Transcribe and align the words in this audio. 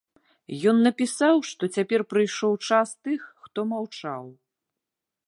Ён 0.71 0.77
напісаў, 0.85 1.35
што 1.49 1.63
цяпер 1.75 1.99
прыйшоў 2.13 2.53
час 2.71 2.97
тых, 3.09 3.19
хто 3.45 3.59
маўчаў. 3.75 4.23